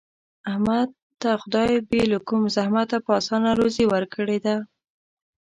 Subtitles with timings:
[0.51, 0.89] احمد
[1.21, 4.55] ته خدای بې له کوم زحمته په اسانه روزي ورکړې ده.